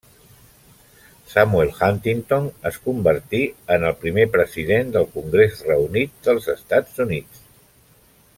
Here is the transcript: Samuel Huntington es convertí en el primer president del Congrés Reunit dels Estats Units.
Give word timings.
Samuel 1.33 1.73
Huntington 1.79 2.47
es 2.69 2.79
convertí 2.87 3.43
en 3.77 3.87
el 3.91 3.95
primer 4.07 4.27
president 4.37 4.93
del 4.97 5.09
Congrés 5.19 5.63
Reunit 5.71 6.17
dels 6.31 6.53
Estats 6.57 7.05
Units. 7.07 7.47